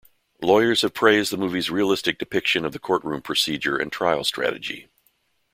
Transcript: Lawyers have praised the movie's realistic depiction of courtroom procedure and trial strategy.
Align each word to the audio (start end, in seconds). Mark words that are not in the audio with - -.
Lawyers 0.41 0.81
have 0.81 0.95
praised 0.95 1.31
the 1.31 1.37
movie's 1.37 1.69
realistic 1.69 2.17
depiction 2.17 2.65
of 2.65 2.73
courtroom 2.81 3.21
procedure 3.21 3.77
and 3.77 3.91
trial 3.91 4.23
strategy. 4.23 4.89